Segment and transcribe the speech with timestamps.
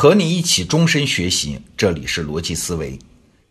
[0.00, 2.96] 和你一起终身学习，这里是逻辑思维。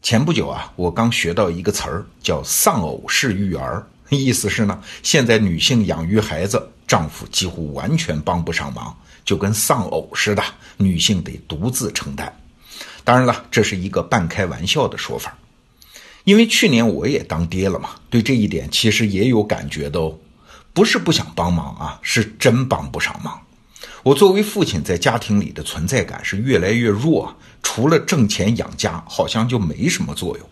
[0.01, 10.41] 前不久啊，我刚学到一个词儿，叫“丧偶式育儿”，意思是呢，现在女性养育孩子，丈夫几乎完全帮不上忙，就跟丧偶似的，
[10.77, 12.33] 女性得独自承担。
[13.03, 15.37] 当然了，这是一个半开玩笑的说法，
[16.23, 20.17] 因为去年我也当爹了嘛，对这一点其实也有感觉的哦，
[20.71, 23.37] 不是不想帮忙啊，是真帮不上忙。
[24.07, 30.49] 我作为父亲，在家庭里的存在感是越来越弱，除了挣钱养家，好像就没什么作用。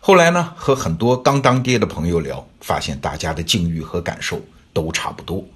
[0.00, 5.46] 后来呢，和很多刚当爹的朋友聊，发现大家的境遇和感受都差不多。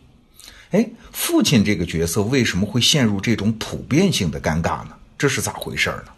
[0.70, 4.90] 哎，父亲这个角色为什么会陷入这种普遍性的尴尬呢？
[5.18, 6.12] 这是咋回事呢？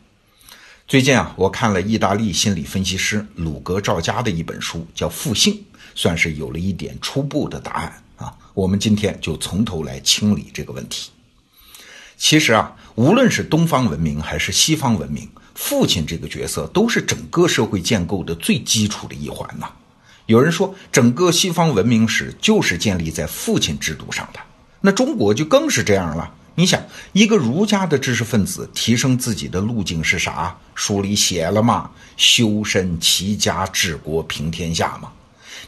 [0.86, 5.54] 最近啊，我看了意大利心理分析师鲁格赵家的一本书，叫《复性》，
[5.94, 8.02] 算是有了一点初步的答案。
[8.60, 11.10] 我们今天就从头来清理这个问题。
[12.18, 19.66] 其实啊，无论是东方文明还是西方文明，父亲这个角色都是整个社会建构的最基础的一环呐。
[20.26, 24.40] 有人说，整个西方文明史就是建立在父亲制度上的，
[24.82, 26.30] 那中国就更是这样了。
[26.54, 26.82] 你想，
[27.14, 30.54] 一个儒家的知识分子提升自己的路径是啥？
[30.74, 31.90] 书里写了吗？
[32.18, 35.10] 修身齐家治国平天下嘛。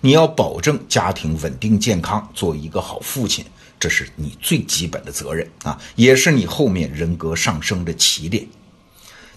[0.01, 3.45] 你要保证家庭稳定健康，做一个好父亲，
[3.79, 8.47] 这是你最基本的责任啊，也是你后面人格上升的起点。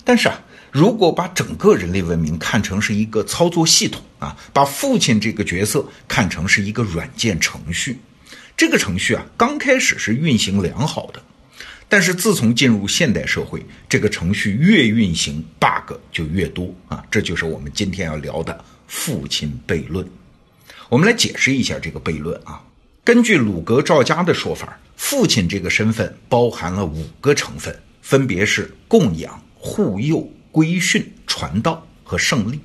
[0.03, 0.39] 但是啊，
[0.71, 7.99] 如果把整个人类文明看成是一个操作系统啊，把父亲这个角色看成是一个软件程序，
[8.55, 11.21] 这个程序啊，刚开始是运行良好的，
[11.89, 20.07] 但是自从进入现代社会，这个程序越运行 bug 就越多啊，这就是我们今天要聊的父亲悖论。
[20.89, 22.61] 我们来解释一下这个悖论啊。
[23.03, 32.59] 根据鲁格赵家的说法，父亲这个身份包含了五个成分，分别是供养、护佑、规训、传道和胜利。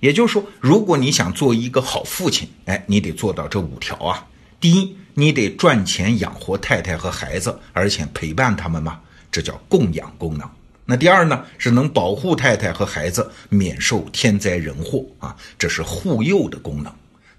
[0.00, 4.26] 也就是说，如果你想做一个好父亲，哎，你得做到这五条啊。
[4.60, 9.00] 第一，你得赚钱养活太太和孩子，而且陪伴他们嘛，
[9.30, 10.48] 这叫供养功能。
[10.84, 16.92] 那第二呢，是能保护太太和孩子免受天灾人祸啊，这是护佑的功能。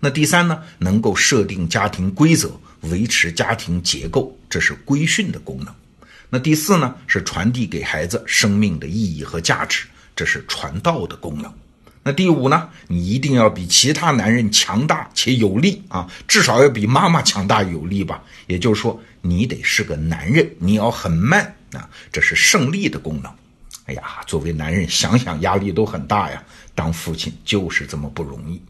[0.05, 2.51] 那第三呢，能够设定家庭规则，
[2.81, 5.73] 维持家庭结构，这是规训的功能。
[6.29, 11.51] 那第四呢，是传递给孩子生命的意义和价值，这是传道的功能。
[12.03, 18.23] 那第五呢，你一定要比其他男人强大且有力啊，至少要比妈妈强大有力吧。
[18.45, 23.33] 也就是说，你得是个男人，你要很 man 啊，这是胜利的功能。
[23.85, 26.43] 哎呀，作为男人，想想压力都很大呀。
[26.75, 28.61] 当父亲就是这么不容易。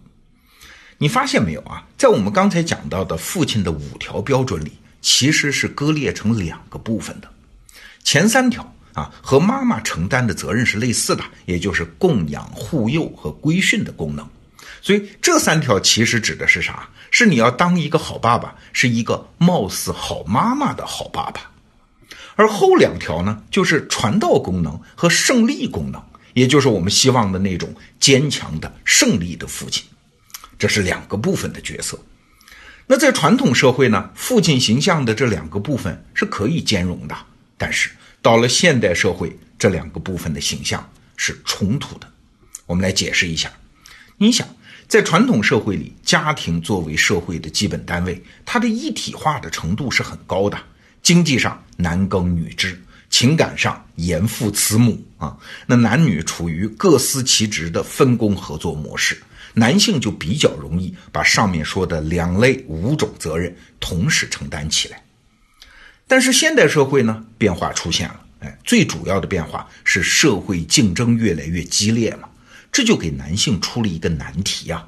[0.98, 1.86] 你发现没有啊？
[1.98, 7.30] 在我们刚才讲到的父亲的五条标准里，其实是割裂成两个部分的。
[8.04, 14.26] 前三条啊，和妈妈承担的责任是类似的，也就是供养、护佑和规训的功能。
[14.82, 16.88] 所以这三条其实指的是啥？
[17.12, 21.52] 是你要当一个好爸爸，是一个貌似好妈妈的好爸爸。
[22.36, 26.02] 而后两条呢，就是传道功能和胜利功能，
[26.34, 29.84] 也就是我们希望的那种坚强的、胜利的父亲。
[30.58, 32.00] 这是两个部分的角色，
[32.88, 37.16] 那在传统社会呢，父亲形象的这两个部分是可以兼容的。
[37.58, 37.90] 但是
[38.22, 42.08] 到了现代社会，这两个部分的形象是冲突的。
[42.66, 43.52] 我们来解释一下。
[44.18, 44.48] 你想，
[44.88, 50.58] 在传统社会里，家庭作为社会的基本单位，它的一体化的程度是很高的。
[51.02, 55.38] 经济上男耕女织，情感上严父慈母啊，
[55.68, 59.22] 那男女处于各司其职的分工合作模式。
[59.56, 65.04] 男性就比较容易把上面说的两类五种责任同时承担起来，
[66.08, 72.30] 但是现代社会呢，变化出现了，哎，最主要的变化是社会竞争越来越激烈嘛，
[72.72, 74.88] 这就给男性出了一个难题呀。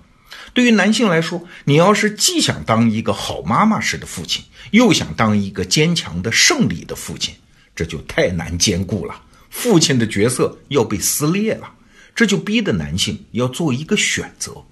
[0.54, 7.34] 对于男性来说，你要是既想当一个好妈妈式的父亲，又想当一个坚强的胜利的父亲，
[7.76, 11.72] 这就太难兼顾了，父亲的角色要被撕裂了。
[12.18, 14.66] 这就逼得男性要做一个选择，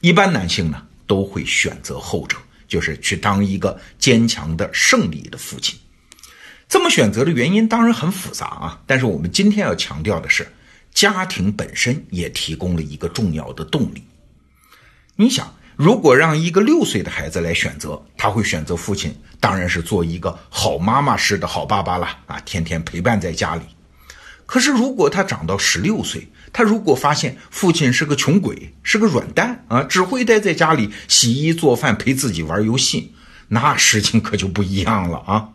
[0.00, 2.36] 一般男性呢都会选择后者，
[2.66, 5.78] 就是去当一个坚强的、胜利的父亲。
[6.68, 10.44] 这么选择的原因当然很复杂啊，但是我们今天要强调的是，
[10.92, 14.02] 家庭本身也提供了一个重要的动力。
[15.14, 23.62] 你想，如果让一个六岁的孩子来选择，他会选择父亲，当然是做一个好妈妈式的好爸爸了啊，天天陪伴在家里。
[24.46, 33.12] 可是，如果他长到十六岁，他如果发现父亲是个穷鬼，是个软蛋啊，只会待在家里洗衣做饭，陪自己玩游戏，
[33.48, 35.48] 那事情可就不一样了啊！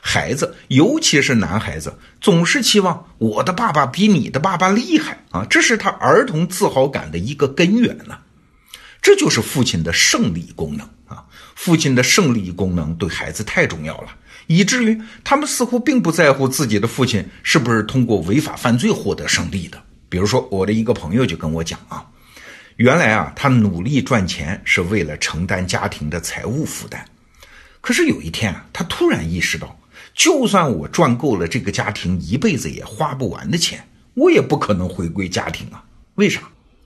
[0.00, 8.18] 孩子，尤其是男孩子，总是期望我的爸爸比你的爸爸厉害啊，这是他儿童自豪感的一个根源呢。
[9.00, 11.24] 这就是父亲的胜利功能啊！
[11.54, 14.08] 父亲的胜利功能对孩子太重要了，
[14.54, 19.82] 以至于他们似乎并不在乎自己的父亲是不是通过违法犯罪获得胜利的。
[20.08, 22.04] 比如说，我的一个朋友就跟我讲啊，
[22.76, 27.00] 原来啊，他努力赚钱是为了承担家庭的财务负担，
[27.80, 29.78] 可是有一天啊，他突然意识到，
[30.14, 33.82] 就算我赚够了这个家庭一辈子也花不完的钱，
[34.14, 35.82] 我也不可能回归家庭啊！
[36.16, 36.42] 为啥？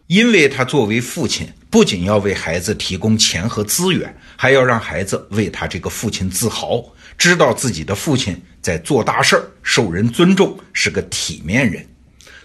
[0.07, 6.81] 因为他作为父亲，不仅要为孩子提供钱和资源，还要让孩子为他这个父亲自豪，
[7.17, 11.87] 知道自己的父亲在做大事儿，受人尊重，是个体面人。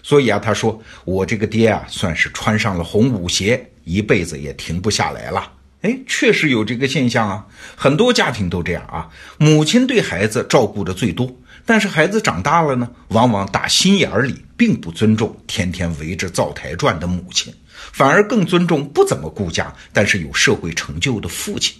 [0.02, 5.52] 所以啊，他说我这个爹啊，算是穿上了红舞鞋，一辈子也停不下来了。
[5.82, 7.46] 哎，确实有这个现象啊，
[7.76, 9.08] 很多家庭都这样啊，
[9.38, 11.30] 母亲对孩子照顾的最多。
[11.64, 17.54] 但是孩子长大了呢，往往打心眼里并不尊重天天围着灶台转的母亲，
[17.92, 21.76] 反而更尊重不怎么顾家但是有社会成就的父亲。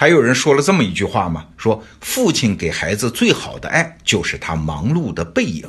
[0.00, 1.44] 还有人说了这么一句话吗？
[1.56, 5.68] 说父亲给孩子最好的爱就是他忙碌的背影。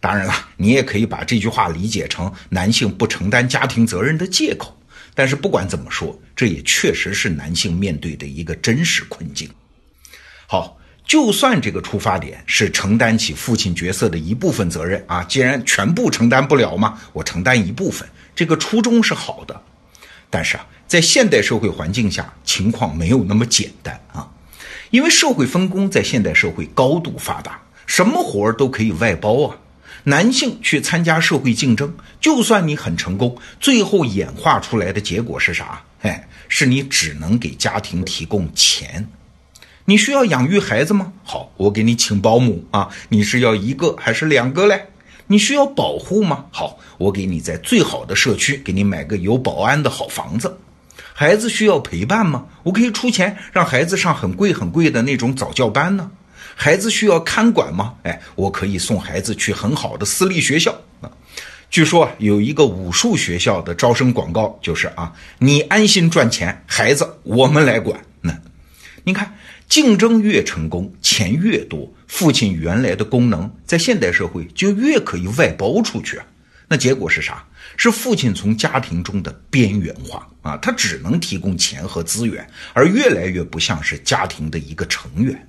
[0.00, 4.78] 当然了，你也可以把这句话理解成男性不承担家庭责任的借口。
[5.14, 9.48] 但是不管怎么说，这也确实是男性面对的一个真实困境。
[10.46, 10.78] 好。
[11.06, 19.62] 就算这个出发点是承担起父亲角色的一部分责任啊，既然全部承担不了嘛，我承担一部分，这个初衷是好的。
[20.30, 24.30] 但是啊，在现代社会环境下，情况没有那么简单啊，
[24.90, 29.56] 因为社会分工在现代社会高度发达，什么活儿都可以外包啊。
[30.04, 35.82] 男性去参加社会竞争，就算你很成功，最后演化出来的结果是啥？
[36.02, 39.08] 哎，是你只能给家庭提供钱。
[39.86, 41.12] 你需要养育孩子吗？
[41.24, 42.88] 好，我给你请保姆啊。
[43.08, 44.86] 你是要一个还是两个嘞？
[45.26, 46.44] 你需要保护吗？
[46.52, 50.56] 好，我给你在最好的社区给你买个有保安的好房子。
[51.16, 52.44] 孩子需要陪伴吗？
[52.64, 56.10] 我可以出钱让孩子上很贵很贵的那种早教班呢。
[56.56, 57.94] 孩子需要看管吗？
[58.02, 61.08] 哎，我可以送孩子去很好的私立学校啊。
[61.70, 67.98] 据说有一个武术学校的招生广告就是啊，你安心赚钱，孩子我们来管。
[68.20, 68.36] 那，
[69.04, 69.32] 你看。
[69.66, 76.24] 竞争越成功，钱越多，父亲原来的功能在现代社会就越可以外包出去啊。
[76.68, 77.44] 那结果是啥？
[77.76, 85.48] 是父亲从家庭中的边缘化啊，他只能提供钱和资源，而越来越不像是家庭的一个成员。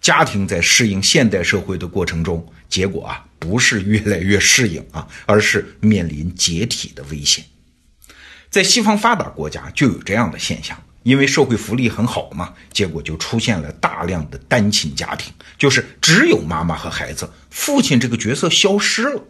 [0.00, 7.44] 家庭在适应现代社会的过程中，结果啊不是越来越适应啊，而是面临解体的危险。
[8.50, 10.80] 在西方发达国家就有这样的现象。
[11.02, 19.22] 因为社会福利很好嘛，结果就出现了大量的单亲家庭，就是只有妈妈和孩子，父亲这个角色消失了。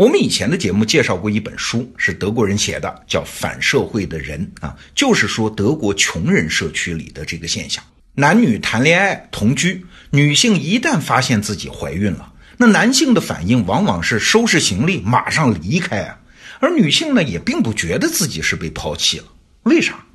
[0.00, 16.18] 我们以前的节目介绍过一本书，是德国人写的，叫《反社会的人》啊，就是说德国穷人社区里的这个现象：男女谈恋爱同居，女性一旦发现自己怀孕了，那男性的反应往往是收拾行李马上离开啊，
[16.60, 19.26] 而女性呢也并不觉得自己是被抛弃了，
[19.64, 20.06] 为啥？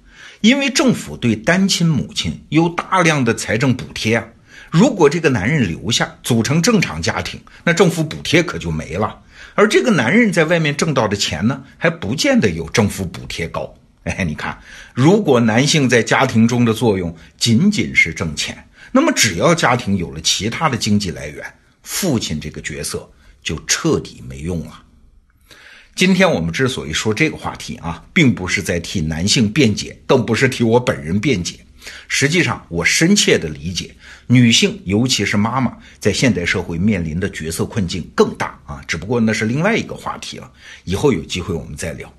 [0.42, 4.26] 因为政府对单亲母亲有大量的财政补贴啊，
[4.72, 9.22] 如果这个男人留下组成正常家庭，那政府补贴可就没了。
[9.54, 13.74] 而这个男人在外面挣到的钱呢，还不见得有政府补贴高。
[14.04, 14.60] 哎，你看，
[14.94, 21.44] 如果男性在家庭中的作用仅仅是挣钱，那么只要家庭有了其他的经济来源，
[21.84, 23.10] 父亲这个角色
[23.42, 24.84] 就彻底没用了。
[25.96, 31.56] 今天我们之所以说这个话题啊，并不是在替男性辩解，更不是替我本人辩解。
[32.08, 33.96] 实际上，我深切的理解
[34.28, 38.60] 女性，尤其是妈妈，在现代社会面临的角色困境更大。
[38.88, 40.52] 只不过那是另外一个话题了，
[40.84, 42.14] 以后有机会我们再聊。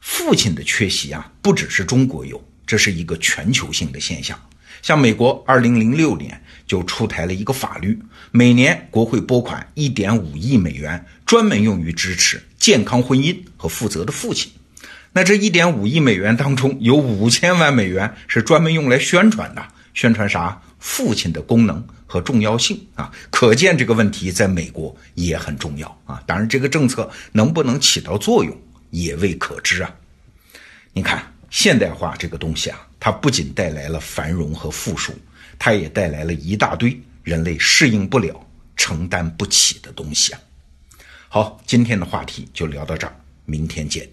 [0.00, 4.38] 父亲的缺席啊，不只是中国有，这是一个全球性的现象。
[4.80, 7.98] 像美国，二零零六年就出台了一个法律，
[8.30, 14.52] 每年国会拨款一点五亿美元，专门用于支持健康婚姻和负责的父亲。
[15.12, 20.62] 那这一点五亿美元当中，有五千万美元是专门用来宣传的，宣传啥？
[20.78, 23.12] 父亲的功能和重要性啊！
[23.30, 26.20] 可见这个问题在美国也很重要啊！
[26.26, 28.52] 当然，这个政策能不能起到作用，
[28.90, 29.94] 也未可知啊！
[30.92, 31.32] 你看。
[31.50, 35.14] 现代化这个东西啊，它不仅带来了繁荣和富庶，
[35.58, 38.38] 它也带来了一大堆人类适应不了、
[38.76, 40.40] 承担不起的东西啊。
[41.30, 44.06] 好，今天的话题就聊到这儿，明天见。